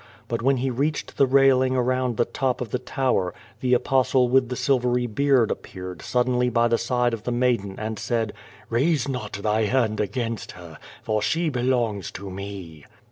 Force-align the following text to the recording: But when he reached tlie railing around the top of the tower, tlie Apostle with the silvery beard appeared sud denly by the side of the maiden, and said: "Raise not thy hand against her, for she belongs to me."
But 0.27 0.41
when 0.41 0.57
he 0.57 0.71
reached 0.71 1.15
tlie 1.17 1.31
railing 1.31 1.75
around 1.75 2.17
the 2.17 2.25
top 2.25 2.59
of 2.59 2.71
the 2.71 2.79
tower, 2.79 3.35
tlie 3.61 3.75
Apostle 3.75 4.29
with 4.29 4.49
the 4.49 4.55
silvery 4.55 5.05
beard 5.05 5.51
appeared 5.51 6.01
sud 6.01 6.25
denly 6.25 6.51
by 6.51 6.67
the 6.69 6.79
side 6.79 7.13
of 7.13 7.21
the 7.21 7.31
maiden, 7.31 7.75
and 7.77 7.99
said: 7.99 8.33
"Raise 8.67 9.07
not 9.07 9.33
thy 9.33 9.65
hand 9.65 9.99
against 9.99 10.53
her, 10.53 10.79
for 11.03 11.21
she 11.21 11.49
belongs 11.49 12.09
to 12.13 12.31
me." 12.31 12.83